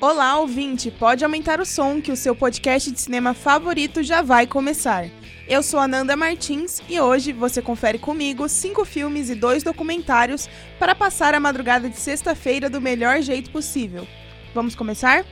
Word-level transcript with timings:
Olá, 0.00 0.38
ouvinte! 0.38 0.90
Pode 0.90 1.24
aumentar 1.24 1.60
o 1.60 1.64
som 1.66 2.00
que 2.00 2.12
o 2.12 2.16
seu 2.16 2.34
podcast 2.34 2.90
de 2.90 3.00
cinema 3.00 3.34
favorito 3.34 4.02
já 4.02 4.22
vai 4.22 4.46
começar. 4.46 5.06
Eu 5.48 5.62
sou 5.62 5.78
Ananda 5.78 6.16
Martins 6.16 6.82
e 6.88 7.00
hoje 7.00 7.32
você 7.32 7.62
confere 7.62 7.98
comigo 7.98 8.48
cinco 8.48 8.84
filmes 8.84 9.30
e 9.30 9.34
dois 9.34 9.62
documentários 9.62 10.48
para 10.78 10.94
passar 10.94 11.34
a 11.34 11.40
madrugada 11.40 11.88
de 11.88 11.96
sexta-feira 11.96 12.68
do 12.68 12.80
melhor 12.80 13.22
jeito 13.22 13.50
possível. 13.50 14.06
Vamos 14.54 14.74
começar? 14.74 15.24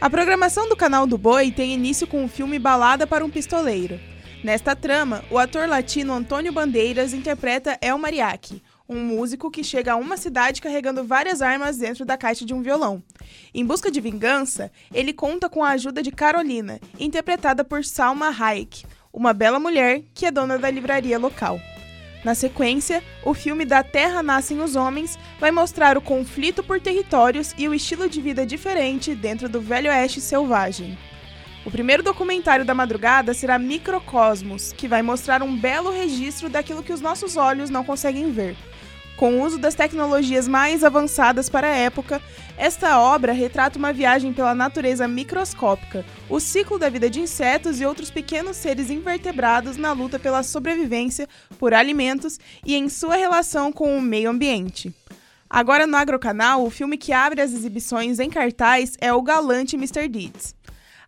A 0.00 0.08
programação 0.08 0.68
do 0.68 0.76
canal 0.76 1.06
do 1.06 1.18
Boi 1.18 1.50
tem 1.50 1.74
início 1.74 2.06
com 2.06 2.24
o 2.24 2.28
filme 2.28 2.58
Balada 2.58 3.06
para 3.06 3.24
um 3.24 3.30
Pistoleiro. 3.30 4.00
Nesta 4.42 4.74
trama, 4.74 5.22
o 5.30 5.38
ator 5.38 5.68
latino 5.68 6.14
Antônio 6.14 6.50
Bandeiras 6.50 7.12
interpreta 7.12 7.78
El 7.82 7.98
Mariachi, 7.98 8.62
um 8.90 9.04
músico 9.04 9.52
que 9.52 9.62
chega 9.62 9.92
a 9.92 9.96
uma 9.96 10.16
cidade 10.16 10.60
carregando 10.60 11.04
várias 11.04 11.40
armas 11.40 11.78
dentro 11.78 12.04
da 12.04 12.18
caixa 12.18 12.44
de 12.44 12.52
um 12.52 12.60
violão. 12.60 13.00
Em 13.54 13.64
busca 13.64 13.88
de 13.88 14.00
vingança, 14.00 14.72
ele 14.92 15.12
conta 15.12 15.48
com 15.48 15.62
a 15.62 15.70
ajuda 15.70 16.02
de 16.02 16.10
Carolina, 16.10 16.80
interpretada 16.98 17.62
por 17.62 17.84
Salma 17.84 18.34
Hayek, 18.36 18.84
uma 19.12 19.32
bela 19.32 19.60
mulher 19.60 20.02
que 20.12 20.26
é 20.26 20.30
dona 20.32 20.58
da 20.58 20.68
livraria 20.68 21.20
local. 21.20 21.60
Na 22.24 22.34
sequência, 22.34 23.02
o 23.24 23.32
filme 23.32 23.64
Da 23.64 23.84
Terra 23.84 24.24
Nascem 24.24 24.60
os 24.60 24.74
Homens 24.74 25.16
vai 25.38 25.52
mostrar 25.52 25.96
o 25.96 26.02
conflito 26.02 26.62
por 26.62 26.80
territórios 26.80 27.54
e 27.56 27.68
o 27.68 27.72
estilo 27.72 28.08
de 28.08 28.20
vida 28.20 28.44
diferente 28.44 29.14
dentro 29.14 29.48
do 29.48 29.60
Velho 29.60 29.88
Oeste 29.88 30.20
selvagem. 30.20 30.98
O 31.64 31.70
primeiro 31.70 32.02
documentário 32.02 32.64
da 32.64 32.74
madrugada 32.74 33.34
será 33.34 33.58
Microcosmos, 33.58 34.72
que 34.72 34.88
vai 34.88 35.02
mostrar 35.02 35.42
um 35.42 35.54
belo 35.54 35.90
registro 35.90 36.48
daquilo 36.48 36.82
que 36.82 36.92
os 36.92 37.02
nossos 37.02 37.36
olhos 37.36 37.68
não 37.68 37.84
conseguem 37.84 38.32
ver. 38.32 38.56
Com 39.14 39.34
o 39.34 39.42
uso 39.42 39.58
das 39.58 39.74
tecnologias 39.74 40.48
mais 40.48 40.82
avançadas 40.82 41.50
para 41.50 41.66
a 41.66 41.76
época, 41.76 42.22
esta 42.56 42.98
obra 42.98 43.34
retrata 43.34 43.78
uma 43.78 43.92
viagem 43.92 44.32
pela 44.32 44.54
natureza 44.54 45.06
microscópica, 45.06 46.02
o 46.30 46.40
ciclo 46.40 46.78
da 46.78 46.88
vida 46.88 47.10
de 47.10 47.20
insetos 47.20 47.78
e 47.78 47.84
outros 47.84 48.10
pequenos 48.10 48.56
seres 48.56 48.88
invertebrados 48.88 49.76
na 49.76 49.92
luta 49.92 50.18
pela 50.18 50.42
sobrevivência 50.42 51.28
por 51.58 51.74
alimentos 51.74 52.40
e 52.64 52.74
em 52.74 52.88
sua 52.88 53.16
relação 53.16 53.70
com 53.70 53.94
o 53.98 54.00
meio 54.00 54.30
ambiente. 54.30 54.94
Agora 55.50 55.86
no 55.86 55.98
Agrocanal, 55.98 56.64
o 56.64 56.70
filme 56.70 56.96
que 56.96 57.12
abre 57.12 57.42
as 57.42 57.52
exibições 57.52 58.18
em 58.18 58.30
cartaz 58.30 58.96
é 59.00 59.12
O 59.12 59.20
Galante 59.20 59.76
Mr. 59.76 60.08
Deeds. 60.08 60.54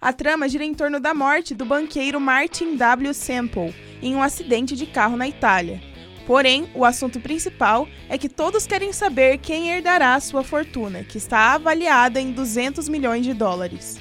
A 0.03 0.13
trama 0.13 0.49
gira 0.49 0.65
em 0.65 0.75
torno 0.75 0.99
da 0.99 1.15
morte 1.15 1.55
do 1.55 1.65
banqueiro 1.65 2.21
Martin 2.21 2.75
W. 2.75 3.15
Semple 3.15 3.73
em 4.03 4.17
um 4.17 4.21
acidente 4.21 4.75
de 4.75 4.85
carro 4.85 5.17
na 5.17 5.29
Itália. 5.29 5.81
Porém, 6.27 6.69
o 6.75 6.85
assunto 6.85 7.21
principal 7.21 7.87
é 8.09 8.19
que 8.19 8.29
todos 8.29 8.67
querem 8.67 8.93
saber 8.93 9.39
quem 9.39 9.71
herdará 9.71 10.19
sua 10.19 10.43
fortuna, 10.43 11.05
que 11.05 11.19
está 11.19 11.55
avaliada 11.55 12.21
em 12.21 12.33
200 12.33 12.89
milhões 12.89 13.25
de 13.25 13.33
dólares. 13.33 14.01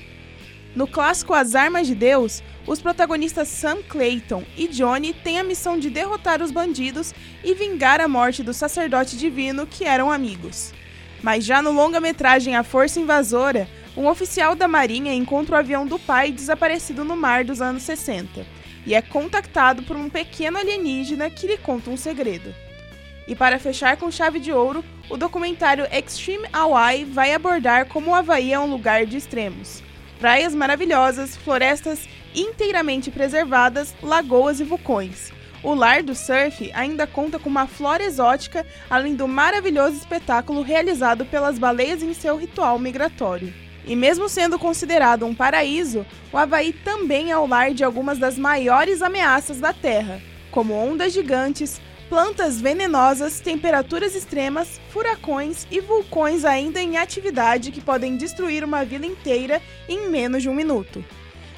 No 0.76 0.88
clássico 0.88 1.36
As 1.36 1.54
Armas 1.54 1.86
de 1.86 1.94
Deus, 1.94 2.42
os 2.66 2.82
protagonistas 2.82 3.48
Sam 3.48 3.84
Clayton 3.88 4.44
e 4.58 4.68
Johnny 4.68 5.14
têm 5.14 5.40
a 5.40 5.44
missão 5.44 5.78
de 5.78 5.92
derrotar 5.92 6.42
os 6.42 6.50
bandidos 6.50 7.14
e 7.44 7.54
vingar 7.54 8.02
a 8.02 8.08
morte 8.08 8.42
do 8.42 8.56
sacerdote 8.56 9.16
divino 9.16 9.68
que 9.68 9.86
eram 9.86 10.12
amigos. 10.12 10.74
Mas 11.22 11.46
já 11.46 11.62
no 11.62 11.72
longa-metragem 11.72 12.56
A 12.56 12.64
Força 12.64 13.00
Invasora, 13.00 13.70
um 13.96 14.08
oficial 14.08 14.56
da 14.56 14.68
Marinha 14.68 15.14
encontra 15.14 15.56
o 15.56 15.60
avião 15.60 15.86
do 15.86 16.00
pai 16.00 16.32
desaparecido 16.32 17.04
no 17.04 17.16
mar 17.16 17.44
dos 17.44 17.62
anos 17.62 17.84
60 17.84 18.46
e 18.86 18.96
é 18.96 19.02
contactado 19.02 19.84
por 19.84 19.96
um 19.96 20.10
pequeno 20.10 20.58
alienígena 20.58 21.30
que 21.30 21.46
lhe 21.46 21.58
conta 21.58 21.90
um 21.90 21.98
segredo. 21.98 22.54
E 23.28 23.36
para 23.36 23.60
fechar 23.60 23.98
com 23.98 24.10
chave 24.10 24.40
de 24.40 24.52
ouro, 24.52 24.84
o 25.10 25.18
documentário 25.18 25.86
Extreme 25.92 26.48
Hawaii 26.52 27.06
vai 27.06 27.34
abordar 27.34 27.86
como 27.88 28.12
o 28.12 28.16
Havaí 28.16 28.52
é 28.52 28.60
um 28.60 28.72
lugar 28.72 29.06
de 29.06 29.18
extremos. 29.18 29.84
Praias 30.20 30.56
maravilhosas, 30.56 31.36
florestas 31.36 32.08
inteiramente 32.34 33.12
preservadas, 33.12 33.94
lagoas 34.02 34.60
e 34.60 34.64
vulcões. 34.64 35.32
O 35.64 35.76
lar 35.76 36.02
do 36.02 36.16
surf 36.16 36.72
ainda 36.74 37.06
conta 37.06 37.38
com 37.38 37.50
uma 37.50 37.68
flora 37.68 38.04
exótica, 38.04 38.66
além 38.90 39.16
do 39.16 39.28
maravilhoso 39.28 39.98
espetáculo 39.98 40.62
realizado 40.62 41.26
pelas 41.26 41.60
baleias 41.60 42.02
em 42.02 42.14
seu 42.14 42.36
ritual 42.36 42.80
migratório. 42.80 43.54
E 43.86 43.96
mesmo 43.96 44.30
sendo 44.30 44.60
considerado 44.60 45.26
um 45.26 45.34
paraíso, 45.34 46.06
o 46.32 46.38
Havaí 46.38 46.72
também 46.72 47.32
é 47.32 47.38
o 47.38 47.48
lar 47.48 47.74
de 47.74 47.84
algumas 47.84 48.20
das 48.20 48.38
maiores 48.38 49.02
ameaças 49.02 49.60
da 49.60 49.74
Terra, 49.74 50.22
como 50.52 50.74
ondas 50.74 51.14
gigantes, 51.14 51.82
plantas 52.08 52.60
venenosas, 52.60 53.40
temperaturas 53.40 54.14
extremas, 54.16 54.82
furacões 54.90 55.66
e 55.72 55.80
vulcões 55.80 56.44
ainda 56.44 56.82
em 56.82 56.98
atividade 56.98 57.72
que 57.72 57.80
podem 57.80 58.18
destruir 58.18 58.64
uma 58.64 58.84
vila 58.84 59.06
inteira 59.06 59.62
em 59.88 60.10
menos 60.10 60.44
de 60.44 60.50
um 60.50 60.54
minuto. 60.54 61.04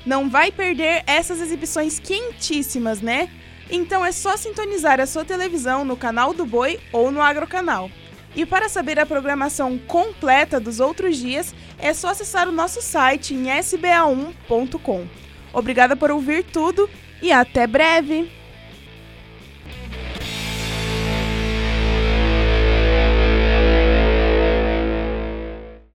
Não 0.06 0.30
vai 0.30 0.52
perder 0.52 1.04
essas 1.08 1.42
exibições 1.42 1.98
quentíssimas, 1.98 3.02
né? 3.02 3.30
Então 3.70 4.06
é 4.06 4.12
só 4.12 4.38
sintonizar 4.38 5.00
a 5.00 5.08
sua 5.08 5.26
televisão 5.26 5.84
no 5.84 5.98
canal 5.98 6.34
do 6.34 6.46
Boi 6.46 6.80
ou 6.92 7.10
no 7.10 7.22
Agrocanal. 7.22 7.90
E 8.36 8.46
para 8.46 8.68
saber 8.68 9.00
a 9.00 9.06
programação 9.06 9.78
completa 9.78 10.60
dos 10.60 10.80
outros 10.80 11.18
dias, 11.18 11.54
é 11.78 11.94
só 11.94 12.10
acessar 12.10 12.50
o 12.50 12.52
nosso 12.52 12.82
site 12.82 13.34
em 13.34 13.46
sba1.com. 13.46 15.06
Obrigada 15.54 15.96
por 15.96 16.10
ouvir 16.10 16.44
tudo 16.44 16.90
e 17.22 17.32
até 17.32 17.68
breve! 17.68 18.43